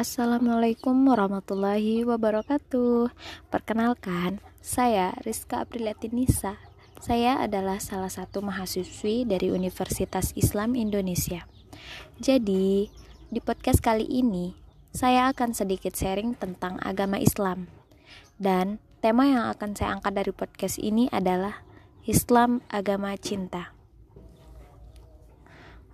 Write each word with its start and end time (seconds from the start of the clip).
Assalamualaikum 0.00 0.96
warahmatullahi 1.12 2.08
wabarakatuh. 2.08 3.12
Perkenalkan, 3.52 4.40
saya 4.64 5.12
Rizka 5.20 5.60
Apriliati 5.60 6.08
Nisa. 6.08 6.56
Saya 7.04 7.36
adalah 7.36 7.76
salah 7.84 8.08
satu 8.08 8.40
mahasiswi 8.40 9.28
dari 9.28 9.52
Universitas 9.52 10.32
Islam 10.40 10.72
Indonesia. 10.72 11.44
Jadi, 12.16 12.88
di 13.28 13.40
podcast 13.44 13.84
kali 13.84 14.08
ini 14.08 14.56
saya 14.88 15.28
akan 15.36 15.52
sedikit 15.52 15.92
sharing 15.92 16.32
tentang 16.32 16.80
agama 16.80 17.20
Islam. 17.20 17.68
Dan 18.40 18.80
tema 19.04 19.28
yang 19.28 19.52
akan 19.52 19.76
saya 19.76 20.00
angkat 20.00 20.16
dari 20.16 20.32
podcast 20.32 20.80
ini 20.80 21.12
adalah 21.12 21.60
Islam 22.08 22.64
agama 22.72 23.12
cinta. 23.20 23.76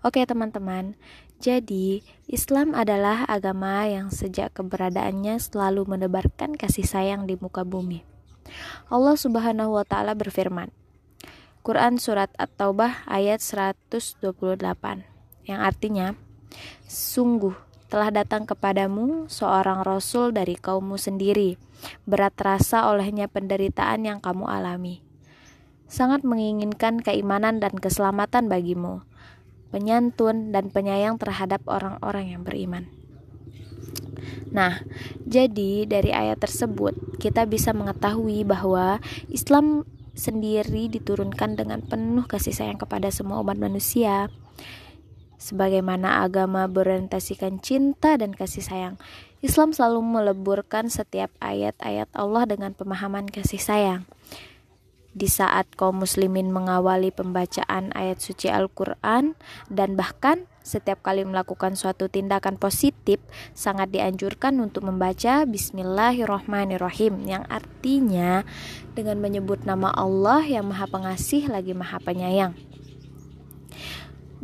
Oke, 0.07 0.23
teman-teman. 0.23 0.95
Jadi, 1.37 2.00
Islam 2.27 2.73
adalah 2.73 3.29
agama 3.29 3.84
yang 3.84 4.09
sejak 4.09 4.56
keberadaannya 4.56 5.37
selalu 5.37 5.84
menebarkan 5.84 6.56
kasih 6.56 6.88
sayang 6.88 7.29
di 7.29 7.37
muka 7.37 7.62
bumi. 7.62 8.02
Allah 8.88 9.16
Subhanahu 9.19 9.77
wa 9.77 9.84
taala 9.84 10.16
berfirman. 10.16 10.73
Quran 11.66 11.98
surat 11.98 12.30
At-Taubah 12.38 13.05
ayat 13.10 13.43
128 13.43 14.23
yang 15.51 15.60
artinya 15.62 16.15
sungguh 16.87 17.59
telah 17.87 18.10
datang 18.10 18.46
kepadamu 18.46 19.27
seorang 19.27 19.82
rasul 19.82 20.30
dari 20.30 20.55
kaummu 20.55 20.95
sendiri 20.95 21.59
berat 22.07 22.38
rasa 22.38 22.91
olehnya 22.91 23.30
penderitaan 23.30 24.07
yang 24.07 24.18
kamu 24.23 24.46
alami 24.46 25.02
sangat 25.87 26.27
menginginkan 26.27 26.98
keimanan 26.98 27.62
dan 27.62 27.79
keselamatan 27.79 28.51
bagimu 28.51 29.07
penyantun, 29.70 30.55
dan 30.55 30.70
penyayang 30.70 31.19
terhadap 31.19 31.62
orang-orang 31.66 32.37
yang 32.37 32.43
beriman. 32.43 32.87
Nah, 34.51 34.80
jadi 35.27 35.84
dari 35.84 36.15
ayat 36.15 36.40
tersebut 36.40 37.21
kita 37.21 37.45
bisa 37.45 37.77
mengetahui 37.77 38.46
bahwa 38.46 39.02
Islam 39.29 39.85
sendiri 40.16 40.88
diturunkan 40.88 41.60
dengan 41.60 41.85
penuh 41.85 42.24
kasih 42.24 42.57
sayang 42.57 42.80
kepada 42.80 43.13
semua 43.13 43.45
umat 43.45 43.60
manusia. 43.60 44.32
Sebagaimana 45.37 46.24
agama 46.24 46.65
berorientasikan 46.65 47.60
cinta 47.60 48.16
dan 48.16 48.33
kasih 48.33 48.65
sayang, 48.65 48.95
Islam 49.45 49.77
selalu 49.77 50.01
meleburkan 50.01 50.88
setiap 50.88 51.29
ayat-ayat 51.45 52.09
Allah 52.16 52.49
dengan 52.49 52.73
pemahaman 52.73 53.29
kasih 53.29 53.60
sayang 53.60 54.09
di 55.16 55.24
saat 55.32 55.64
kaum 55.80 56.04
muslimin 56.04 56.52
mengawali 56.52 57.09
pembacaan 57.09 57.88
ayat 57.96 58.20
suci 58.20 58.52
Al-Quran 58.52 59.32
dan 59.72 59.96
bahkan 59.96 60.45
setiap 60.60 61.00
kali 61.00 61.24
melakukan 61.24 61.72
suatu 61.72 62.12
tindakan 62.12 62.60
positif 62.60 63.16
sangat 63.56 63.88
dianjurkan 63.96 64.60
untuk 64.60 64.84
membaca 64.84 65.48
Bismillahirrohmanirrohim 65.48 67.25
yang 67.25 67.48
artinya 67.48 68.44
dengan 68.92 69.16
menyebut 69.25 69.64
nama 69.64 69.88
Allah 69.97 70.44
yang 70.44 70.69
maha 70.69 70.84
pengasih 70.84 71.48
lagi 71.48 71.72
maha 71.72 71.97
penyayang. 71.97 72.53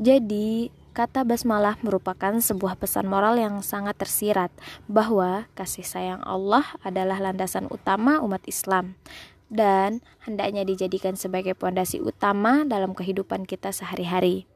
Jadi 0.01 0.73
Kata 0.93 1.25
basmalah 1.25 1.81
merupakan 1.81 2.37
sebuah 2.37 2.77
pesan 2.77 3.09
moral 3.09 3.41
yang 3.41 3.65
sangat 3.65 3.97
tersirat 3.97 4.53
bahwa 4.85 5.49
kasih 5.57 5.89
sayang 5.89 6.21
Allah 6.21 6.69
adalah 6.85 7.17
landasan 7.17 7.65
utama 7.73 8.21
umat 8.21 8.45
Islam 8.45 8.93
dan 9.53 10.01
hendaknya 10.25 10.65
dijadikan 10.65 11.13
sebagai 11.13 11.53
pondasi 11.53 12.01
utama 12.01 12.65
dalam 12.65 12.97
kehidupan 12.97 13.45
kita 13.45 13.69
sehari-hari. 13.69 14.49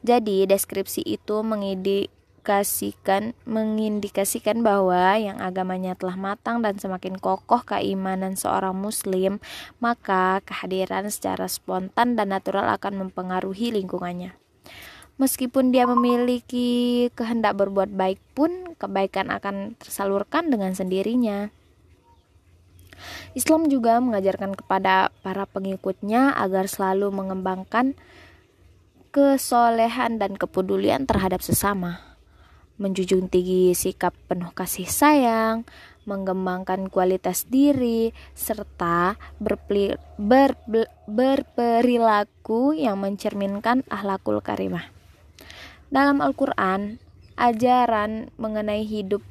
Jadi, 0.00 0.48
deskripsi 0.48 1.04
itu 1.04 1.44
mengindikasikan 1.44 3.36
mengindikasikan 3.44 4.64
bahwa 4.64 5.20
yang 5.20 5.36
agamanya 5.44 5.92
telah 5.92 6.16
matang 6.16 6.64
dan 6.64 6.80
semakin 6.80 7.20
kokoh 7.20 7.60
keimanan 7.68 8.32
seorang 8.32 8.72
muslim, 8.72 9.44
maka 9.76 10.40
kehadiran 10.48 11.12
secara 11.12 11.44
spontan 11.52 12.16
dan 12.16 12.32
natural 12.32 12.72
akan 12.72 13.06
mempengaruhi 13.06 13.76
lingkungannya. 13.76 14.32
Meskipun 15.20 15.68
dia 15.68 15.84
memiliki 15.84 17.12
kehendak 17.12 17.60
berbuat 17.60 17.92
baik 17.92 18.16
pun, 18.32 18.72
kebaikan 18.80 19.28
akan 19.28 19.76
tersalurkan 19.76 20.48
dengan 20.48 20.72
sendirinya. 20.72 21.52
Islam 23.32 23.70
juga 23.70 23.98
mengajarkan 23.98 24.56
kepada 24.58 25.14
para 25.24 25.46
pengikutnya 25.46 26.34
agar 26.34 26.66
selalu 26.66 27.12
mengembangkan 27.14 27.94
kesolehan 29.10 30.22
dan 30.22 30.38
kepedulian 30.38 31.02
terhadap 31.02 31.42
sesama, 31.42 31.98
menjunjung 32.78 33.26
tinggi 33.26 33.74
sikap 33.74 34.14
penuh 34.30 34.54
kasih 34.54 34.86
sayang, 34.86 35.66
mengembangkan 36.06 36.88
kualitas 36.88 37.44
diri, 37.50 38.14
serta 38.32 39.18
berperi, 39.42 39.98
ber, 40.16 40.54
ber, 40.64 40.86
berperilaku 41.10 42.78
yang 42.78 43.02
mencerminkan 43.02 43.82
ahlakul 43.90 44.38
karimah. 44.38 44.88
Dalam 45.90 46.22
Al-Quran, 46.22 47.02
ajaran 47.34 48.30
mengenai 48.38 48.86
hidup 48.86 49.26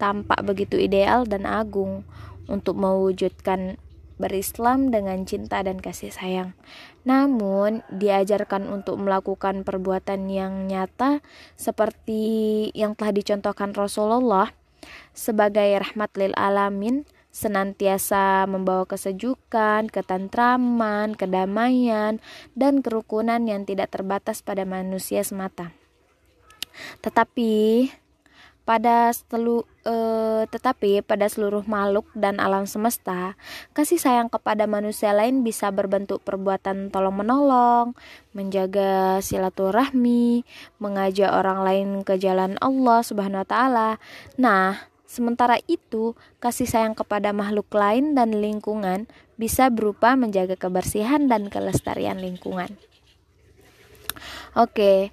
tampak 0.00 0.40
begitu 0.42 0.80
ideal 0.80 1.28
dan 1.28 1.44
agung 1.44 2.02
untuk 2.46 2.78
mewujudkan 2.78 3.76
berislam 4.20 4.92
dengan 4.92 5.24
cinta 5.24 5.64
dan 5.64 5.80
kasih 5.80 6.12
sayang. 6.12 6.52
Namun, 7.08 7.80
diajarkan 7.88 8.68
untuk 8.68 9.00
melakukan 9.00 9.64
perbuatan 9.64 10.28
yang 10.28 10.68
nyata 10.68 11.24
seperti 11.56 12.68
yang 12.76 12.92
telah 12.92 13.16
dicontohkan 13.16 13.72
Rasulullah 13.72 14.52
sebagai 15.16 15.80
rahmat 15.80 16.12
lil 16.20 16.36
alamin, 16.36 17.08
senantiasa 17.32 18.44
membawa 18.44 18.84
kesejukan, 18.84 19.88
ketentraman, 19.88 21.16
kedamaian, 21.16 22.20
dan 22.52 22.84
kerukunan 22.84 23.40
yang 23.48 23.64
tidak 23.64 23.94
terbatas 23.94 24.44
pada 24.44 24.68
manusia 24.68 25.24
semata. 25.24 25.72
Tetapi 27.00 27.86
pada 28.70 29.10
selu, 29.10 29.66
uh, 29.82 30.46
tetapi 30.46 31.02
pada 31.02 31.26
seluruh 31.26 31.66
makhluk 31.66 32.06
dan 32.14 32.38
alam 32.38 32.70
semesta, 32.70 33.34
kasih 33.74 33.98
sayang 33.98 34.30
kepada 34.30 34.70
manusia 34.70 35.10
lain 35.10 35.42
bisa 35.42 35.74
berbentuk 35.74 36.22
perbuatan 36.22 36.94
tolong-menolong, 36.94 37.98
menjaga 38.30 39.18
silaturahmi, 39.18 40.46
mengajak 40.78 41.34
orang 41.34 41.66
lain 41.66 41.88
ke 42.06 42.14
jalan 42.14 42.54
Allah 42.62 43.02
Subhanahu 43.02 43.42
wa 43.42 43.48
taala. 43.50 43.90
Nah, 44.38 44.86
sementara 45.02 45.58
itu, 45.66 46.14
kasih 46.38 46.70
sayang 46.70 46.94
kepada 46.94 47.34
makhluk 47.34 47.66
lain 47.74 48.14
dan 48.14 48.38
lingkungan 48.38 49.10
bisa 49.34 49.66
berupa 49.66 50.14
menjaga 50.14 50.54
kebersihan 50.54 51.26
dan 51.26 51.50
kelestarian 51.50 52.22
lingkungan. 52.22 52.70
Oke, 54.54 55.10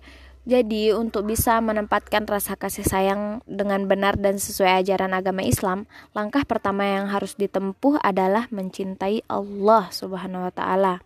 jadi, 0.47 0.96
untuk 0.96 1.28
bisa 1.28 1.59
menempatkan 1.59 2.24
rasa 2.24 2.56
kasih 2.56 2.88
sayang 2.88 3.44
dengan 3.44 3.84
benar 3.84 4.16
dan 4.16 4.40
sesuai 4.40 4.80
ajaran 4.80 5.12
agama 5.12 5.44
Islam, 5.44 5.91
langkah 6.16 6.47
pertama 6.47 6.88
yang 6.88 7.12
harus 7.12 7.35
ditempuh 7.35 8.00
adalah 8.00 8.47
mencintai 8.47 9.28
Allah 9.28 9.91
Subhanahu 9.91 10.47
wa 10.47 10.53
taala. 10.56 11.03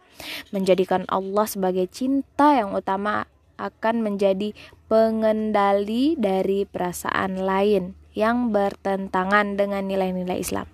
Menjadikan 0.54 1.10
Allah 1.10 1.50
sebagai 1.50 1.90
cinta 1.90 2.54
yang 2.54 2.78
utama 2.78 3.26
akan 3.58 4.06
menjadi 4.06 4.54
pengendali 4.86 6.14
dari 6.22 6.70
perasaan 6.70 7.42
lain 7.42 7.98
yang 8.14 8.54
bertentangan 8.54 9.58
dengan 9.58 9.90
nilai-nilai 9.90 10.38
Islam. 10.38 10.70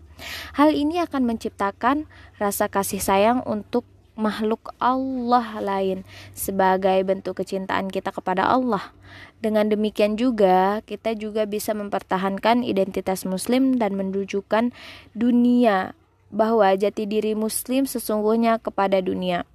Hal 0.60 0.76
ini 0.76 1.00
akan 1.00 1.24
menciptakan 1.24 2.04
rasa 2.36 2.68
kasih 2.68 3.00
sayang 3.00 3.48
untuk 3.48 3.88
makhluk 4.18 4.74
Allah 4.82 5.62
lain 5.62 6.04
sebagai 6.34 7.00
bentuk 7.06 7.40
kecintaan 7.40 7.88
kita 7.88 8.12
kepada 8.12 8.50
Allah. 8.50 8.92
Dengan 9.40 9.70
demikian 9.70 10.18
juga, 10.18 10.82
kita 10.84 11.14
juga 11.14 11.46
bisa 11.46 11.72
mempertahankan 11.78 12.66
identitas 12.66 13.24
muslim 13.24 13.78
dan 13.78 13.94
menunjukkan 13.96 14.74
dunia 15.14 15.94
bahwa 16.34 16.76
jati 16.76 17.08
diri 17.08 17.38
muslim 17.38 17.88
sesungguhnya 17.88 18.60
kepada 18.60 19.00
dunia. 19.00 19.48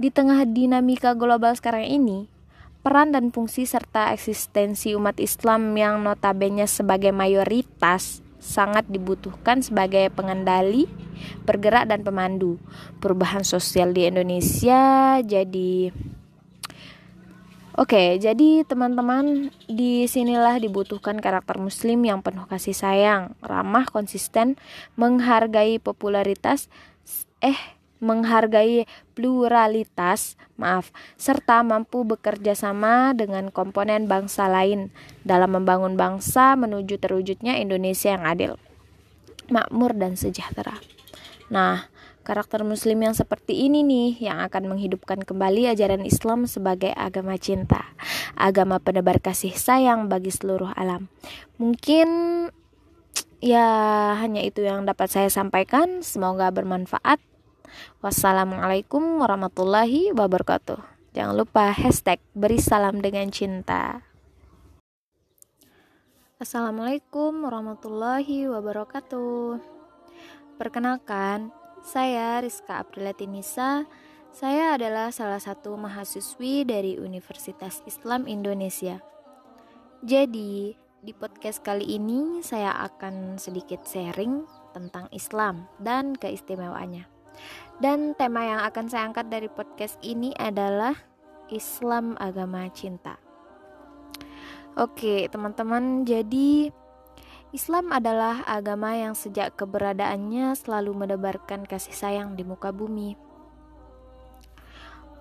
Di 0.00 0.08
tengah 0.08 0.48
dinamika 0.48 1.12
global 1.12 1.52
sekarang 1.58 1.84
ini, 1.84 2.30
peran 2.80 3.12
dan 3.12 3.28
fungsi 3.34 3.68
serta 3.68 4.14
eksistensi 4.14 4.96
umat 4.96 5.18
Islam 5.20 5.74
yang 5.76 6.00
notabene 6.00 6.64
sebagai 6.64 7.12
mayoritas 7.12 8.23
sangat 8.44 8.84
dibutuhkan 8.92 9.64
sebagai 9.64 10.12
pengendali, 10.12 10.84
bergerak 11.48 11.88
dan 11.88 12.04
pemandu 12.04 12.60
perubahan 13.00 13.40
sosial 13.40 13.96
di 13.96 14.04
Indonesia. 14.04 15.16
Jadi 15.24 15.88
Oke, 17.74 18.22
jadi 18.22 18.62
teman-teman, 18.62 19.50
di 19.66 20.06
sinilah 20.06 20.62
dibutuhkan 20.62 21.18
karakter 21.18 21.58
muslim 21.58 22.06
yang 22.06 22.22
penuh 22.22 22.46
kasih 22.46 22.70
sayang, 22.70 23.34
ramah, 23.42 23.82
konsisten, 23.90 24.54
menghargai 24.94 25.82
popularitas, 25.82 26.70
eh 27.42 27.58
menghargai 27.98 28.86
pluralitas, 29.14 30.34
maaf, 30.58 30.90
serta 31.14 31.62
mampu 31.62 32.02
bekerja 32.02 32.58
sama 32.58 33.14
dengan 33.14 33.54
komponen 33.54 34.10
bangsa 34.10 34.50
lain 34.50 34.90
dalam 35.22 35.54
membangun 35.54 35.94
bangsa 35.94 36.58
menuju 36.58 36.98
terwujudnya 36.98 37.56
Indonesia 37.62 38.12
yang 38.12 38.26
adil, 38.26 38.52
makmur 39.48 39.94
dan 39.94 40.18
sejahtera. 40.18 40.76
Nah, 41.48 41.86
karakter 42.24 42.64
muslim 42.64 43.04
yang 43.04 43.14
seperti 43.14 43.68
ini 43.68 43.84
nih 43.84 44.32
yang 44.32 44.40
akan 44.42 44.74
menghidupkan 44.74 45.22
kembali 45.22 45.70
ajaran 45.70 46.02
Islam 46.02 46.48
sebagai 46.48 46.90
agama 46.96 47.36
cinta, 47.36 47.84
agama 48.34 48.80
penebar 48.80 49.20
kasih 49.20 49.52
sayang 49.54 50.10
bagi 50.10 50.32
seluruh 50.32 50.72
alam. 50.74 51.06
Mungkin 51.60 52.08
ya 53.44 53.68
hanya 54.18 54.40
itu 54.40 54.64
yang 54.64 54.88
dapat 54.88 55.12
saya 55.12 55.28
sampaikan, 55.28 56.00
semoga 56.00 56.48
bermanfaat. 56.48 57.20
Wassalamualaikum 58.02 59.22
warahmatullahi 59.22 60.12
wabarakatuh. 60.12 60.78
Jangan 61.14 61.34
lupa 61.38 61.70
hashtag 61.70 62.18
beri 62.34 62.58
salam 62.58 62.98
dengan 62.98 63.30
cinta. 63.30 64.02
Assalamualaikum 66.42 67.46
warahmatullahi 67.46 68.50
wabarakatuh. 68.50 69.62
Perkenalkan, 70.58 71.54
saya 71.86 72.42
Rizka 72.42 72.82
Apriliati 72.82 73.30
Nisa. 73.30 73.86
Saya 74.34 74.74
adalah 74.74 75.14
salah 75.14 75.38
satu 75.38 75.78
mahasiswi 75.78 76.66
dari 76.66 76.98
Universitas 76.98 77.86
Islam 77.86 78.26
Indonesia. 78.26 78.98
Jadi, 80.02 80.74
di 81.04 81.12
podcast 81.14 81.62
kali 81.62 81.94
ini 81.94 82.42
saya 82.42 82.74
akan 82.82 83.38
sedikit 83.38 83.86
sharing 83.86 84.42
tentang 84.74 85.06
Islam 85.14 85.70
dan 85.78 86.18
keistimewaannya. 86.18 87.13
Dan 87.82 88.14
tema 88.14 88.46
yang 88.46 88.60
akan 88.62 88.86
saya 88.86 89.10
angkat 89.10 89.26
dari 89.30 89.50
podcast 89.50 89.98
ini 90.02 90.30
adalah 90.38 90.94
Islam 91.50 92.14
agama 92.16 92.66
cinta. 92.70 93.18
Oke, 94.74 95.30
teman-teman, 95.30 96.02
jadi 96.02 96.74
Islam 97.54 97.94
adalah 97.94 98.42
agama 98.50 98.98
yang 98.98 99.14
sejak 99.14 99.54
keberadaannya 99.54 100.58
selalu 100.58 101.06
menebarkan 101.06 101.62
kasih 101.62 101.94
sayang 101.94 102.34
di 102.34 102.42
muka 102.42 102.74
bumi. 102.74 103.14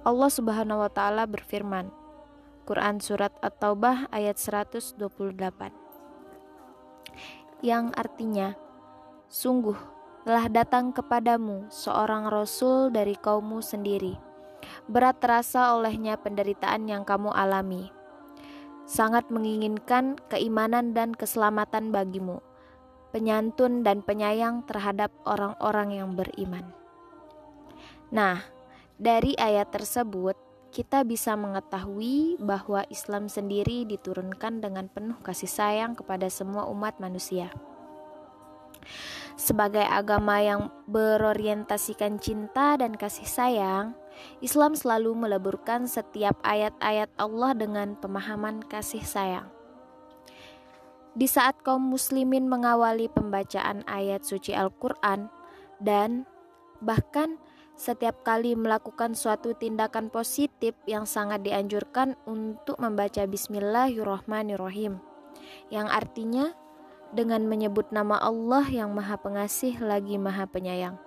Allah 0.02 0.34
Subhanahu 0.34 0.82
wa 0.82 0.90
taala 0.90 1.30
berfirman, 1.30 1.94
Quran 2.66 2.98
surat 2.98 3.38
At-Taubah 3.46 4.10
ayat 4.10 4.42
128. 4.42 4.98
Yang 7.62 7.86
artinya, 7.94 8.58
sungguh 9.30 9.93
telah 10.24 10.48
datang 10.48 10.96
kepadamu 10.96 11.68
seorang 11.68 12.32
rasul 12.32 12.88
dari 12.88 13.20
kaummu 13.20 13.60
sendiri. 13.60 14.16
Berat 14.88 15.20
terasa 15.20 15.76
olehnya 15.76 16.16
penderitaan 16.16 16.88
yang 16.88 17.04
kamu 17.04 17.28
alami. 17.36 17.92
Sangat 18.88 19.28
menginginkan 19.28 20.16
keimanan 20.32 20.96
dan 20.96 21.12
keselamatan 21.12 21.92
bagimu, 21.92 22.40
penyantun 23.12 23.84
dan 23.84 24.00
penyayang 24.00 24.64
terhadap 24.64 25.12
orang-orang 25.28 26.00
yang 26.00 26.16
beriman. 26.16 26.72
Nah, 28.08 28.44
dari 28.96 29.36
ayat 29.36 29.76
tersebut 29.76 30.40
kita 30.72 31.04
bisa 31.04 31.36
mengetahui 31.36 32.40
bahwa 32.40 32.88
Islam 32.88 33.28
sendiri 33.28 33.84
diturunkan 33.84 34.64
dengan 34.64 34.88
penuh 34.88 35.20
kasih 35.20 35.52
sayang 35.52 36.00
kepada 36.00 36.32
semua 36.32 36.66
umat 36.72 36.98
manusia 36.98 37.52
sebagai 39.36 39.84
agama 39.84 40.40
yang 40.40 40.70
berorientasikan 40.86 42.22
cinta 42.22 42.78
dan 42.78 42.94
kasih 42.94 43.26
sayang, 43.26 43.98
Islam 44.46 44.78
selalu 44.78 45.18
meleburkan 45.18 45.90
setiap 45.90 46.38
ayat-ayat 46.46 47.10
Allah 47.18 47.52
dengan 47.58 47.98
pemahaman 47.98 48.62
kasih 48.66 49.02
sayang. 49.02 49.50
Di 51.14 51.30
saat 51.30 51.62
kaum 51.62 51.94
muslimin 51.94 52.50
mengawali 52.50 53.06
pembacaan 53.14 53.86
ayat 53.86 54.26
suci 54.26 54.58
Al-Quran 54.58 55.30
dan 55.78 56.26
bahkan 56.82 57.38
setiap 57.74 58.22
kali 58.22 58.54
melakukan 58.54 59.18
suatu 59.18 59.54
tindakan 59.58 60.10
positif 60.14 60.78
yang 60.86 61.10
sangat 61.10 61.42
dianjurkan 61.42 62.18
untuk 62.30 62.78
membaca 62.78 63.26
Bismillahirrahmanirrahim, 63.26 65.02
yang 65.74 65.90
artinya 65.90 66.54
dengan 67.14 67.46
menyebut 67.46 67.94
nama 67.94 68.18
Allah 68.18 68.66
yang 68.66 68.90
Maha 68.92 69.22
Pengasih 69.22 69.78
lagi 69.78 70.18
Maha 70.18 70.50
Penyayang. 70.50 70.98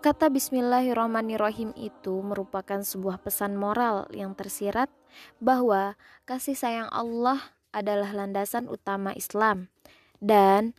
Kata 0.00 0.32
Bismillahirrahmanirrahim 0.32 1.76
itu 1.76 2.24
merupakan 2.24 2.80
sebuah 2.80 3.20
pesan 3.20 3.60
moral 3.60 4.08
yang 4.16 4.32
tersirat 4.32 4.88
bahwa 5.44 6.00
kasih 6.24 6.56
sayang 6.56 6.88
Allah 6.88 7.52
adalah 7.76 8.08
landasan 8.16 8.64
utama 8.72 9.12
Islam 9.12 9.68
dan 10.24 10.72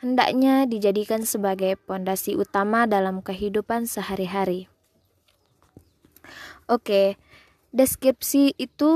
hendaknya 0.00 0.64
dijadikan 0.64 1.28
sebagai 1.28 1.76
pondasi 1.76 2.32
utama 2.32 2.88
dalam 2.88 3.20
kehidupan 3.20 3.84
sehari-hari. 3.84 4.72
Oke, 6.64 7.20
deskripsi 7.76 8.56
itu 8.56 8.92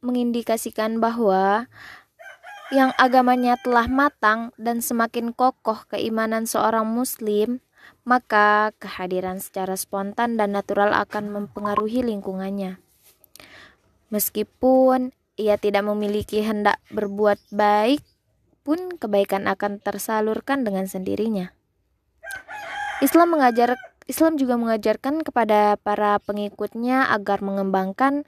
mengindikasikan 0.00 0.96
bahwa 0.96 1.68
yang 2.74 2.90
agamanya 2.98 3.54
telah 3.62 3.86
matang 3.86 4.50
dan 4.58 4.82
semakin 4.82 5.30
kokoh 5.30 5.86
keimanan 5.86 6.42
seorang 6.42 6.82
muslim, 6.82 7.62
maka 8.02 8.74
kehadiran 8.82 9.38
secara 9.38 9.78
spontan 9.78 10.34
dan 10.34 10.58
natural 10.58 10.90
akan 10.90 11.30
mempengaruhi 11.30 12.02
lingkungannya. 12.02 12.82
Meskipun 14.10 15.14
ia 15.38 15.54
tidak 15.54 15.86
memiliki 15.86 16.42
hendak 16.42 16.82
berbuat 16.90 17.38
baik, 17.54 18.02
pun 18.66 18.98
kebaikan 18.98 19.46
akan 19.46 19.78
tersalurkan 19.78 20.66
dengan 20.66 20.90
sendirinya. 20.90 21.54
Islam 22.98 23.38
mengajar 23.38 23.78
Islam 24.10 24.34
juga 24.34 24.58
mengajarkan 24.58 25.22
kepada 25.22 25.78
para 25.78 26.18
pengikutnya 26.20 27.08
agar 27.14 27.40
mengembangkan 27.40 28.26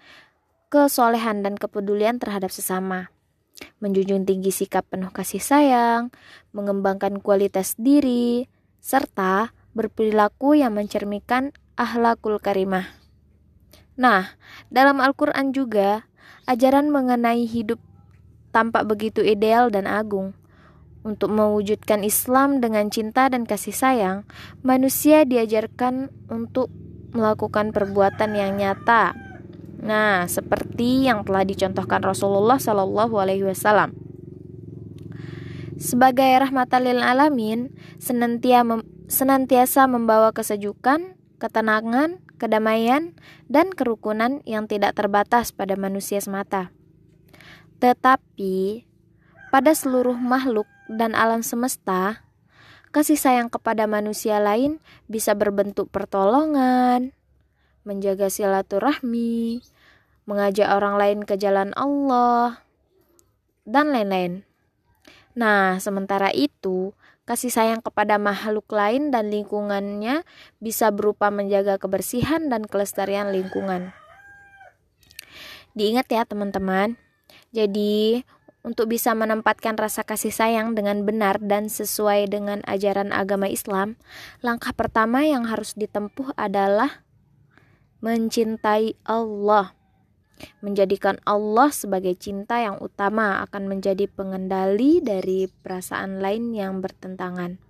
kesolehan 0.70 1.42
dan 1.42 1.58
kepedulian 1.58 2.22
terhadap 2.22 2.48
sesama 2.48 3.10
menjunjung 3.80 4.24
tinggi 4.24 4.52
sikap 4.52 4.88
penuh 4.88 5.12
kasih 5.12 5.40
sayang, 5.40 6.14
mengembangkan 6.52 7.20
kualitas 7.20 7.76
diri, 7.76 8.48
serta 8.80 9.52
berperilaku 9.76 10.56
yang 10.56 10.76
mencerminkan 10.76 11.52
ahlakul 11.76 12.40
karimah. 12.40 12.88
Nah, 13.96 14.36
dalam 14.68 15.00
Al-Quran 15.00 15.52
juga, 15.52 16.08
ajaran 16.48 16.88
mengenai 16.92 17.44
hidup 17.48 17.80
tampak 18.52 18.88
begitu 18.88 19.20
ideal 19.20 19.68
dan 19.68 19.84
agung. 19.84 20.32
Untuk 21.06 21.30
mewujudkan 21.30 22.02
Islam 22.02 22.58
dengan 22.58 22.90
cinta 22.90 23.30
dan 23.30 23.46
kasih 23.46 23.76
sayang, 23.76 24.18
manusia 24.66 25.22
diajarkan 25.22 26.10
untuk 26.26 26.72
melakukan 27.14 27.70
perbuatan 27.70 28.34
yang 28.34 28.58
nyata 28.58 29.25
Nah, 29.86 30.26
seperti 30.26 31.06
yang 31.06 31.22
telah 31.22 31.46
dicontohkan 31.46 32.02
Rasulullah 32.02 32.58
Shallallahu 32.58 33.14
Alaihi 33.22 33.46
Wasallam. 33.46 33.94
Sebagai 35.78 36.26
rahmatan 36.42 36.82
lil 36.82 36.98
alamin, 36.98 37.70
senantiasa 39.06 39.86
membawa 39.86 40.34
kesejukan, 40.34 41.14
ketenangan, 41.38 42.18
kedamaian, 42.34 43.14
dan 43.46 43.70
kerukunan 43.70 44.42
yang 44.42 44.66
tidak 44.66 44.98
terbatas 44.98 45.54
pada 45.54 45.78
manusia 45.78 46.18
semata. 46.18 46.74
Tetapi, 47.78 48.88
pada 49.54 49.70
seluruh 49.70 50.18
makhluk 50.18 50.66
dan 50.90 51.14
alam 51.14 51.46
semesta, 51.46 52.26
kasih 52.90 53.20
sayang 53.20 53.52
kepada 53.52 53.84
manusia 53.84 54.40
lain 54.42 54.80
bisa 55.06 55.36
berbentuk 55.36 55.92
pertolongan, 55.92 57.12
menjaga 57.84 58.32
silaturahmi, 58.32 59.60
mengajak 60.26 60.68
orang 60.68 60.98
lain 60.98 61.18
ke 61.22 61.38
jalan 61.38 61.70
Allah, 61.78 62.66
dan 63.62 63.94
lain-lain. 63.94 64.42
Nah, 65.38 65.78
sementara 65.78 66.34
itu, 66.34 66.94
kasih 67.26 67.50
sayang 67.50 67.80
kepada 67.82 68.16
makhluk 68.16 68.66
lain 68.70 69.14
dan 69.14 69.28
lingkungannya 69.28 70.26
bisa 70.62 70.88
berupa 70.94 71.28
menjaga 71.28 71.76
kebersihan 71.76 72.50
dan 72.50 72.66
kelestarian 72.66 73.34
lingkungan. 73.34 73.92
Diingat 75.76 76.08
ya, 76.08 76.24
teman-teman. 76.24 76.96
Jadi, 77.52 78.24
untuk 78.66 78.90
bisa 78.90 79.14
menempatkan 79.14 79.78
rasa 79.78 80.02
kasih 80.02 80.32
sayang 80.34 80.74
dengan 80.74 81.04
benar 81.04 81.38
dan 81.38 81.70
sesuai 81.70 82.32
dengan 82.32 82.64
ajaran 82.66 83.12
agama 83.14 83.46
Islam, 83.46 84.00
langkah 84.42 84.72
pertama 84.72 85.22
yang 85.22 85.46
harus 85.46 85.76
ditempuh 85.78 86.34
adalah 86.34 87.04
mencintai 88.00 88.98
Allah. 89.04 89.75
Menjadikan 90.60 91.16
Allah 91.24 91.72
sebagai 91.72 92.12
cinta 92.16 92.60
yang 92.60 92.76
utama 92.80 93.40
akan 93.44 93.68
menjadi 93.68 94.04
pengendali 94.08 95.00
dari 95.00 95.48
perasaan 95.48 96.20
lain 96.20 96.52
yang 96.52 96.80
bertentangan. 96.84 97.60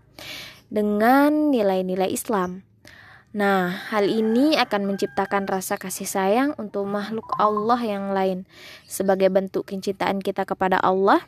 dengan 0.66 1.54
nilai-nilai 1.54 2.10
Islam. 2.10 2.66
Nah, 3.36 3.68
hal 3.92 4.08
ini 4.08 4.56
akan 4.56 4.88
menciptakan 4.88 5.44
rasa 5.44 5.76
kasih 5.76 6.08
sayang 6.08 6.50
untuk 6.56 6.88
makhluk 6.88 7.28
Allah 7.36 7.76
yang 7.84 8.16
lain 8.16 8.48
sebagai 8.88 9.28
bentuk 9.28 9.68
kecintaan 9.68 10.24
kita 10.24 10.48
kepada 10.48 10.80
Allah. 10.80 11.20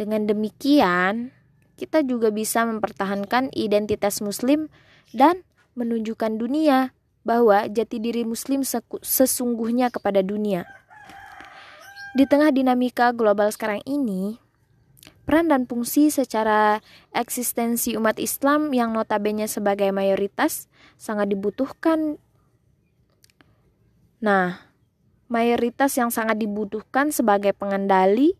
Dengan 0.00 0.24
demikian, 0.24 1.30
kita 1.76 2.02
juga 2.02 2.32
bisa 2.32 2.64
mempertahankan 2.64 3.52
identitas 3.52 4.24
Muslim 4.24 4.72
dan 5.12 5.44
menunjukkan 5.76 6.40
dunia 6.40 6.96
bahwa 7.24 7.66
jati 7.66 7.98
diri 7.98 8.22
Muslim 8.22 8.62
sesungguhnya 9.02 9.88
kepada 9.88 10.20
dunia. 10.20 10.68
Di 12.14 12.30
tengah 12.30 12.54
dinamika 12.54 13.10
global 13.10 13.50
sekarang 13.50 13.82
ini, 13.88 14.38
peran 15.26 15.50
dan 15.50 15.66
fungsi 15.66 16.12
secara 16.12 16.78
eksistensi 17.10 17.96
umat 17.98 18.22
Islam 18.22 18.70
yang 18.70 18.94
notabene 18.94 19.50
sebagai 19.50 19.90
mayoritas 19.90 20.70
sangat 20.94 21.32
dibutuhkan. 21.32 22.20
Nah, 24.22 24.62
mayoritas 25.26 25.96
yang 25.98 26.14
sangat 26.14 26.38
dibutuhkan 26.38 27.10
sebagai 27.10 27.50
pengendali, 27.56 28.38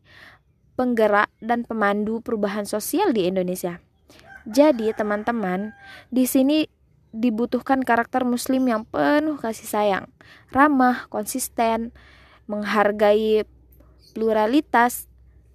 penggerak, 0.79 1.33
dan 1.43 1.67
pemandu 1.67 2.23
perubahan 2.23 2.69
sosial 2.69 3.11
di 3.11 3.27
Indonesia. 3.27 3.83
Jadi, 4.45 4.93
teman-teman, 4.93 5.73
di 6.13 6.29
sini 6.29 6.69
dibutuhkan 7.15 7.87
karakter 7.87 8.27
muslim 8.27 8.67
yang 8.67 8.83
penuh 8.83 9.39
kasih 9.39 9.71
sayang, 9.71 10.05
ramah, 10.51 11.07
konsisten, 11.15 11.95
menghargai 12.51 13.47
pluralitas, 14.19 15.07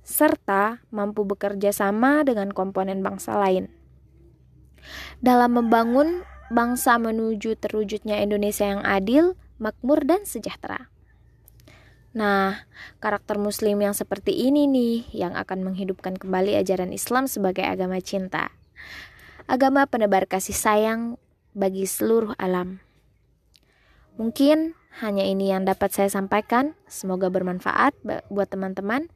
serta 0.07 0.81
mampu 0.89 1.27
bekerja 1.27 1.75
sama 1.75 2.23
dengan 2.23 2.55
komponen 2.55 3.03
bangsa 3.03 3.35
lain. 3.35 3.67
Dalam 5.19 5.59
membangun 5.59 6.23
bangsa 6.49 6.95
menuju 6.97 7.59
terwujudnya 7.59 8.23
Indonesia 8.23 8.65
yang 8.65 8.81
adil, 8.81 9.35
makmur, 9.59 10.01
dan 10.07 10.23
sejahtera. 10.23 10.89
Nah, 12.09 12.65
karakter 12.97 13.37
Muslim 13.37 13.85
yang 13.85 13.93
seperti 13.93 14.33
ini 14.33 14.65
nih 14.65 15.05
yang 15.13 15.37
akan 15.37 15.61
menghidupkan 15.61 16.17
kembali 16.17 16.57
ajaran 16.57 16.89
Islam 16.89 17.29
sebagai 17.29 17.61
agama 17.61 18.01
cinta, 18.01 18.49
agama 19.45 19.85
penebar 19.85 20.25
kasih 20.25 20.57
sayang 20.57 21.21
bagi 21.53 21.85
seluruh 21.85 22.35
alam. 22.37 22.81
Mungkin 24.19 24.75
hanya 24.99 25.23
ini 25.23 25.53
yang 25.53 25.63
dapat 25.63 25.95
saya 25.95 26.11
sampaikan. 26.11 26.75
Semoga 26.91 27.31
bermanfaat 27.31 27.95
buat 28.27 28.47
teman-teman. 28.51 29.07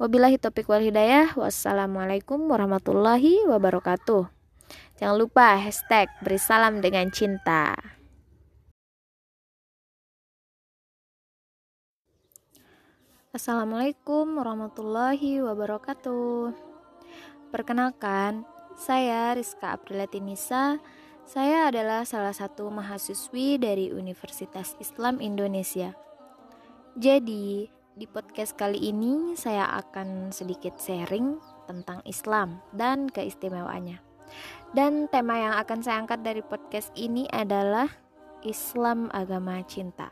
Wabillahi 0.00 0.40
taufiq 0.40 0.66
wal 0.66 0.82
hidayah. 0.82 1.36
Wassalamualaikum 1.38 2.48
warahmatullahi 2.48 3.46
wabarakatuh. 3.46 4.26
Jangan 4.98 5.16
lupa 5.16 5.54
hashtag 5.60 6.10
beri 6.24 6.40
salam 6.40 6.82
dengan 6.82 7.12
cinta. 7.14 7.76
Assalamualaikum 13.30 14.42
warahmatullahi 14.42 15.38
wabarakatuh. 15.38 16.50
Perkenalkan, 17.54 18.42
saya 18.74 19.38
Rizka 19.38 19.70
Apriliati 19.70 20.18
Nisa. 20.18 20.82
Saya 21.30 21.70
adalah 21.70 22.02
salah 22.02 22.34
satu 22.34 22.74
mahasiswi 22.74 23.54
dari 23.54 23.94
Universitas 23.94 24.74
Islam 24.82 25.22
Indonesia. 25.22 25.94
Jadi, 26.98 27.70
di 27.70 28.06
podcast 28.10 28.58
kali 28.58 28.90
ini 28.90 29.38
saya 29.38 29.78
akan 29.78 30.34
sedikit 30.34 30.74
sharing 30.82 31.38
tentang 31.70 32.02
Islam 32.02 32.58
dan 32.74 33.06
keistimewaannya. 33.06 34.02
Dan 34.74 35.06
tema 35.06 35.38
yang 35.38 35.54
akan 35.54 35.78
saya 35.86 36.02
angkat 36.02 36.18
dari 36.26 36.42
podcast 36.42 36.90
ini 36.98 37.30
adalah 37.30 37.86
Islam 38.42 39.06
agama 39.14 39.62
cinta. 39.70 40.10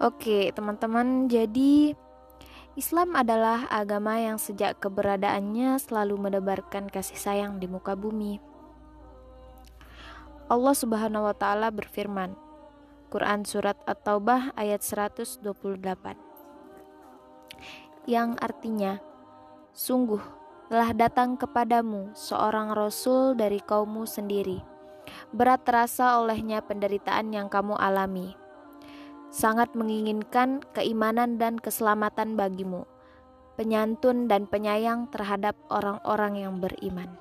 Oke, 0.00 0.56
teman-teman, 0.56 1.28
jadi 1.28 1.92
Islam 2.80 3.12
adalah 3.12 3.68
agama 3.68 4.16
yang 4.24 4.40
sejak 4.40 4.80
keberadaannya 4.80 5.76
selalu 5.76 6.16
menebarkan 6.16 6.88
kasih 6.88 7.20
sayang 7.20 7.60
di 7.60 7.68
muka 7.68 7.92
bumi. 7.92 8.49
Allah 10.50 10.74
Subhanahu 10.74 11.30
wa 11.30 11.36
taala 11.38 11.70
berfirman, 11.70 12.34
Quran 13.06 13.46
surat 13.46 13.78
At-Taubah 13.86 14.50
ayat 14.58 14.82
128. 14.82 15.46
Yang 18.10 18.30
artinya, 18.42 18.98
sungguh 19.70 20.18
telah 20.66 20.90
datang 20.90 21.38
kepadamu 21.38 22.10
seorang 22.18 22.74
rasul 22.74 23.38
dari 23.38 23.62
kaummu 23.62 24.02
sendiri. 24.10 24.58
Berat 25.30 25.62
terasa 25.62 26.18
olehnya 26.18 26.66
penderitaan 26.66 27.30
yang 27.30 27.46
kamu 27.46 27.78
alami. 27.78 28.34
Sangat 29.30 29.78
menginginkan 29.78 30.66
keimanan 30.74 31.38
dan 31.38 31.62
keselamatan 31.62 32.34
bagimu, 32.34 32.90
penyantun 33.54 34.26
dan 34.26 34.50
penyayang 34.50 35.06
terhadap 35.14 35.54
orang-orang 35.70 36.42
yang 36.42 36.58
beriman. 36.58 37.14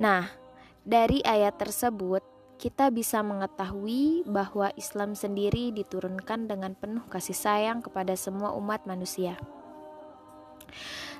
Nah, 0.00 0.40
dari 0.82 1.22
ayat 1.22 1.58
tersebut 1.58 2.22
kita 2.58 2.94
bisa 2.94 3.22
mengetahui 3.26 4.22
bahwa 4.26 4.70
Islam 4.78 5.18
sendiri 5.18 5.74
diturunkan 5.74 6.46
dengan 6.46 6.78
penuh 6.78 7.02
kasih 7.10 7.34
sayang 7.34 7.82
kepada 7.82 8.14
semua 8.14 8.54
umat 8.54 8.86
manusia 8.86 9.34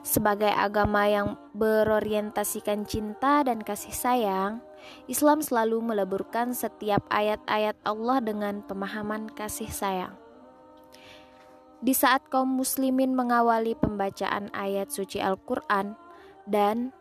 sebagai 0.03 0.51
agama 0.51 1.07
yang 1.07 1.39
berorientasikan 1.55 2.83
cinta 2.85 3.47
dan 3.47 3.63
kasih 3.63 3.95
sayang, 3.95 4.59
Islam 5.07 5.41
selalu 5.41 5.95
meleburkan 5.95 6.51
setiap 6.53 7.07
ayat-ayat 7.07 7.79
Allah 7.87 8.19
dengan 8.19 8.67
pemahaman 8.67 9.31
kasih 9.31 9.71
sayang. 9.71 10.19
Di 11.83 11.95
saat 11.95 12.27
kaum 12.31 12.51
muslimin 12.51 13.15
mengawali 13.15 13.75
pembacaan 13.79 14.51
ayat 14.55 14.91
suci 14.91 15.19
Al-Quran 15.19 15.99
dan 16.47 16.95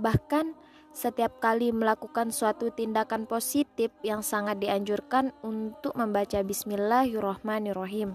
bahkan 0.00 0.56
setiap 0.92 1.40
kali 1.40 1.72
melakukan 1.72 2.28
suatu 2.28 2.68
tindakan 2.68 3.24
positif 3.24 3.88
yang 4.04 4.20
sangat 4.20 4.60
dianjurkan 4.60 5.32
untuk 5.40 5.96
membaca 5.96 6.36
Bismillahirrahmanirrahim, 6.44 8.12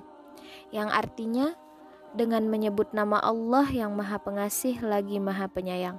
yang 0.70 0.90
artinya 0.94 1.58
dengan 2.14 2.46
menyebut 2.48 2.94
nama 2.94 3.18
Allah 3.18 3.66
yang 3.74 3.98
Maha 3.98 4.22
Pengasih 4.22 4.80
lagi 4.86 5.18
Maha 5.18 5.50
Penyayang. 5.50 5.98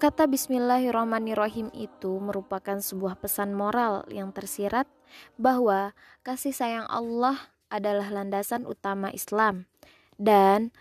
Kata 0.00 0.24
Bismillahirrahmanirrahim 0.24 1.72
itu 1.76 2.16
merupakan 2.20 2.80
sebuah 2.80 3.20
pesan 3.20 3.52
moral 3.52 4.08
yang 4.08 4.32
tersirat 4.32 4.88
bahwa 5.36 5.92
kasih 6.24 6.56
sayang 6.56 6.88
Allah 6.88 7.36
adalah 7.68 8.08
landasan 8.08 8.64
utama 8.64 9.12
Islam 9.12 9.68
dan 10.16 10.72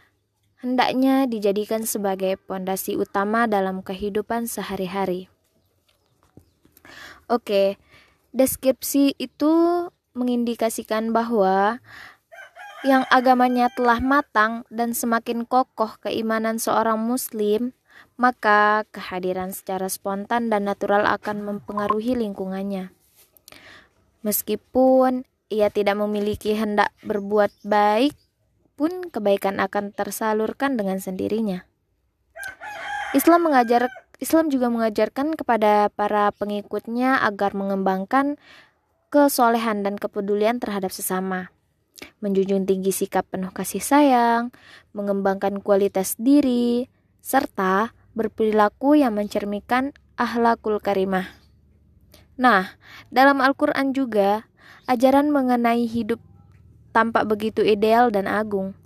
hendaknya 0.59 1.23
dijadikan 1.23 1.87
sebagai 1.87 2.35
pondasi 2.35 2.99
utama 2.99 3.47
dalam 3.47 3.79
kehidupan 3.79 4.45
sehari-hari. 4.45 5.31
Oke, 7.31 7.79
deskripsi 8.35 9.15
itu 9.15 9.53
mengindikasikan 10.11 11.15
bahwa 11.15 11.79
yang 12.83 13.03
agamanya 13.11 13.67
telah 13.71 13.99
matang 13.99 14.63
dan 14.71 14.95
semakin 14.95 15.43
kokoh 15.43 15.99
keimanan 15.99 16.59
seorang 16.59 16.99
muslim, 16.99 17.75
maka 18.15 18.87
kehadiran 18.91 19.51
secara 19.51 19.91
spontan 19.91 20.47
dan 20.47 20.67
natural 20.67 21.03
akan 21.07 21.43
mempengaruhi 21.43 22.15
lingkungannya. 22.15 22.91
Meskipun 24.23 25.23
ia 25.51 25.71
tidak 25.71 25.99
memiliki 25.99 26.55
hendak 26.55 26.91
berbuat 27.03 27.51
baik, 27.63 28.15
pun 28.79 29.11
kebaikan 29.11 29.59
akan 29.59 29.91
tersalurkan 29.91 30.79
dengan 30.79 31.03
sendirinya. 31.03 31.67
Islam 33.11 33.51
mengajar 33.51 33.91
Islam 34.23 34.47
juga 34.47 34.71
mengajarkan 34.71 35.35
kepada 35.35 35.91
para 35.91 36.31
pengikutnya 36.31 37.19
agar 37.27 37.51
mengembangkan 37.51 38.39
kesolehan 39.11 39.83
dan 39.83 39.99
kepedulian 39.99 40.63
terhadap 40.63 40.95
sesama 40.95 41.51
menjunjung 42.19 42.63
tinggi 42.67 42.91
sikap 42.95 43.27
penuh 43.27 43.51
kasih 43.51 43.83
sayang, 43.83 44.55
mengembangkan 44.95 45.59
kualitas 45.59 46.15
diri, 46.19 46.87
serta 47.19 47.91
berperilaku 48.15 48.99
yang 48.99 49.15
mencerminkan 49.15 49.95
ahlakul 50.19 50.79
karimah. 50.79 51.31
Nah, 52.39 52.79
dalam 53.11 53.43
Al-Quran 53.43 53.91
juga, 53.91 54.47
ajaran 54.87 55.31
mengenai 55.31 55.87
hidup 55.87 56.23
tampak 56.91 57.25
begitu 57.29 57.65
ideal 57.65 58.09
dan 58.13 58.25
agung. 58.25 58.77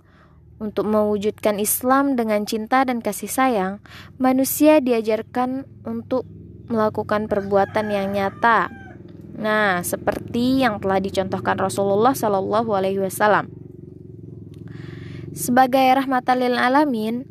Untuk 0.62 0.86
mewujudkan 0.86 1.58
Islam 1.58 2.14
dengan 2.14 2.46
cinta 2.46 2.86
dan 2.86 3.02
kasih 3.02 3.28
sayang, 3.28 3.82
manusia 4.22 4.78
diajarkan 4.78 5.66
untuk 5.82 6.24
melakukan 6.70 7.26
perbuatan 7.28 7.90
yang 7.90 8.14
nyata 8.14 8.84
Nah, 9.34 9.82
seperti 9.82 10.62
yang 10.62 10.78
telah 10.78 11.02
dicontohkan 11.02 11.58
Rasulullah 11.58 12.14
Shallallahu 12.14 12.70
Alaihi 12.70 13.02
Wasallam. 13.02 13.50
Sebagai 15.34 15.82
rahmatan 15.82 16.38
lil 16.38 16.54
alamin, 16.54 17.26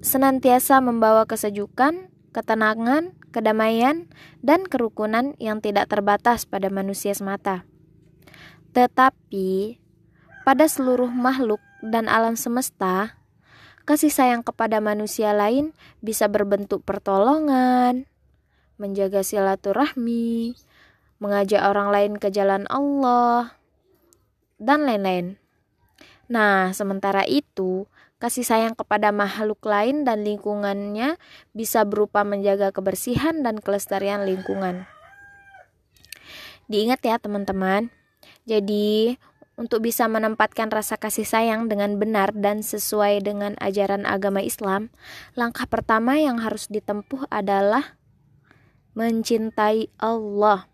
senantiasa 0.00 0.80
membawa 0.80 1.28
kesejukan, 1.28 2.08
ketenangan, 2.32 3.12
kedamaian, 3.28 4.08
dan 4.40 4.64
kerukunan 4.64 5.36
yang 5.36 5.60
tidak 5.60 5.92
terbatas 5.92 6.48
pada 6.48 6.72
manusia 6.72 7.12
semata. 7.12 7.68
Tetapi, 8.72 9.76
pada 10.48 10.64
seluruh 10.64 11.12
makhluk 11.12 11.60
dan 11.84 12.08
alam 12.08 12.40
semesta, 12.40 13.20
kasih 13.84 14.08
sayang 14.08 14.40
kepada 14.40 14.80
manusia 14.80 15.36
lain 15.36 15.76
bisa 16.00 16.24
berbentuk 16.32 16.80
pertolongan, 16.82 18.08
menjaga 18.80 19.20
silaturahmi, 19.20 20.56
mengajak 21.20 21.62
orang 21.62 21.92
lain 21.92 22.12
ke 22.16 22.32
jalan 22.32 22.64
Allah, 22.72 23.60
dan 24.56 24.88
lain-lain. 24.88 25.36
Nah, 26.32 26.72
sementara 26.72 27.28
itu, 27.28 27.84
kasih 28.16 28.46
sayang 28.46 28.74
kepada 28.78 29.12
makhluk 29.12 29.60
lain 29.68 30.06
dan 30.08 30.24
lingkungannya 30.24 31.20
bisa 31.52 31.84
berupa 31.84 32.24
menjaga 32.24 32.72
kebersihan 32.72 33.44
dan 33.44 33.60
kelestarian 33.60 34.24
lingkungan. 34.24 34.88
Diingat 36.72 37.04
ya, 37.04 37.20
teman-teman. 37.20 37.92
Jadi, 38.42 39.14
untuk 39.54 39.84
bisa 39.84 40.08
menempatkan 40.10 40.72
rasa 40.72 40.98
kasih 40.98 41.28
sayang 41.28 41.70
dengan 41.70 42.00
benar 42.00 42.34
dan 42.34 42.64
sesuai 42.64 43.22
dengan 43.22 43.52
ajaran 43.62 44.08
agama 44.08 44.42
Islam, 44.42 44.90
langkah 45.38 45.68
pertama 45.68 46.18
yang 46.18 46.42
harus 46.42 46.66
ditempuh 46.66 47.30
adalah 47.30 47.94
mencintai 48.98 49.92
Allah. 50.00 50.66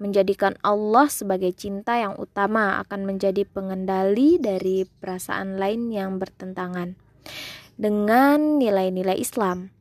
Menjadikan 0.00 0.56
Allah 0.64 1.08
sebagai 1.12 1.52
cinta 1.52 2.00
yang 2.00 2.16
utama 2.16 2.80
akan 2.80 3.04
menjadi 3.04 3.44
pengendali 3.44 4.40
dari 4.40 4.88
perasaan 4.88 5.60
lain 5.60 5.92
yang 5.92 6.16
bertentangan 6.16 6.96
dengan 7.76 8.56
nilai-nilai 8.56 9.20
Islam. 9.20 9.75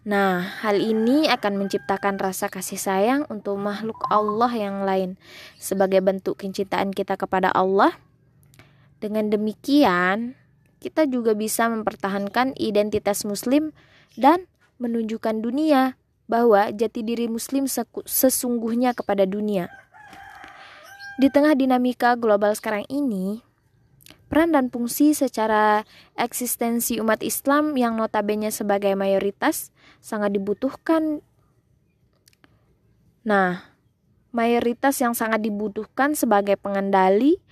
Nah, 0.00 0.40
hal 0.64 0.80
ini 0.80 1.28
akan 1.28 1.60
menciptakan 1.60 2.16
rasa 2.16 2.48
kasih 2.48 2.80
sayang 2.80 3.22
untuk 3.28 3.60
makhluk 3.60 4.00
Allah 4.08 4.48
yang 4.56 4.80
lain 4.88 5.20
sebagai 5.60 6.00
bentuk 6.00 6.40
kecintaan 6.40 6.88
kita 6.96 7.20
kepada 7.20 7.52
Allah. 7.52 7.92
Dengan 8.96 9.28
demikian, 9.28 10.40
kita 10.80 11.04
juga 11.04 11.36
bisa 11.36 11.68
mempertahankan 11.68 12.56
identitas 12.56 13.28
Muslim 13.28 13.76
dan 14.16 14.48
menunjukkan 14.80 15.44
dunia 15.44 16.00
bahwa 16.24 16.72
jati 16.72 17.04
diri 17.04 17.28
Muslim 17.28 17.68
sesungguhnya 18.08 18.96
kepada 18.96 19.28
dunia. 19.28 19.68
Di 21.20 21.28
tengah 21.28 21.52
dinamika 21.52 22.16
global 22.16 22.56
sekarang 22.56 22.88
ini, 22.88 23.44
peran 24.30 24.54
dan 24.54 24.70
fungsi 24.70 25.10
secara 25.10 25.82
eksistensi 26.14 27.02
umat 27.02 27.18
Islam 27.26 27.74
yang 27.74 27.98
notabene 27.98 28.54
sebagai 28.54 28.94
mayoritas 28.94 29.74
sangat 29.98 30.30
dibutuhkan. 30.38 31.18
Nah, 33.26 33.66
mayoritas 34.30 35.02
yang 35.02 35.18
sangat 35.18 35.42
dibutuhkan 35.42 36.14
sebagai 36.14 36.54
pengendali, 36.54 37.42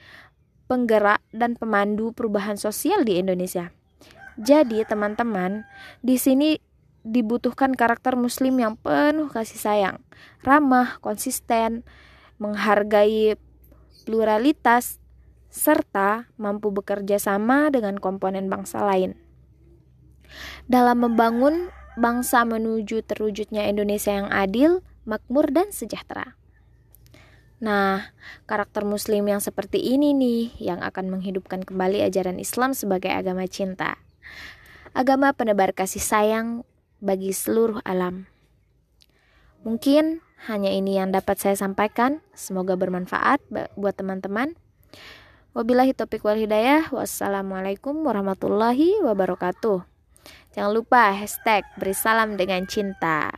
penggerak, 0.70 1.18
dan 1.34 1.58
pemandu 1.58 2.14
perubahan 2.14 2.54
sosial 2.54 3.02
di 3.02 3.18
Indonesia. 3.18 3.74
Jadi, 4.38 4.86
teman-teman, 4.86 5.66
di 5.98 6.14
sini 6.14 6.62
dibutuhkan 7.02 7.74
karakter 7.74 8.14
muslim 8.14 8.54
yang 8.62 8.78
penuh 8.78 9.26
kasih 9.26 9.58
sayang, 9.58 9.98
ramah, 10.46 11.02
konsisten, 11.02 11.82
menghargai 12.38 13.34
pluralitas, 14.06 15.02
serta 15.48 16.28
mampu 16.36 16.70
bekerja 16.70 17.16
sama 17.16 17.72
dengan 17.72 17.96
komponen 17.96 18.52
bangsa 18.52 18.84
lain. 18.84 19.16
Dalam 20.68 21.00
membangun 21.00 21.72
bangsa 21.96 22.44
menuju 22.44 23.02
terwujudnya 23.04 23.66
Indonesia 23.66 24.12
yang 24.12 24.28
adil, 24.28 24.84
makmur, 25.08 25.48
dan 25.50 25.72
sejahtera. 25.72 26.36
Nah, 27.58 28.14
karakter 28.46 28.86
muslim 28.86 29.26
yang 29.26 29.42
seperti 29.42 29.82
ini 29.82 30.14
nih 30.14 30.54
yang 30.62 30.78
akan 30.78 31.10
menghidupkan 31.10 31.66
kembali 31.66 32.06
ajaran 32.06 32.38
Islam 32.38 32.70
sebagai 32.70 33.10
agama 33.10 33.48
cinta. 33.50 33.98
Agama 34.94 35.34
penebar 35.34 35.74
kasih 35.74 36.02
sayang, 36.02 36.62
bagi 36.98 37.30
seluruh 37.34 37.82
alam. 37.82 38.26
Mungkin 39.62 40.22
hanya 40.46 40.70
ini 40.70 40.98
yang 40.98 41.10
dapat 41.10 41.38
saya 41.38 41.58
sampaikan. 41.58 42.22
Semoga 42.34 42.78
bermanfaat 42.78 43.42
buat 43.74 43.94
teman-teman. 43.98 44.54
Wabillahi 45.58 45.90
taufiq 45.90 46.22
wal 46.22 46.38
hidayah. 46.38 46.86
Wassalamualaikum 46.94 48.06
warahmatullahi 48.06 49.02
wabarakatuh. 49.02 49.82
Jangan 50.54 50.70
lupa 50.70 51.10
hashtag 51.10 51.66
beri 51.74 51.98
salam 51.98 52.38
dengan 52.38 52.62
cinta. 52.70 53.34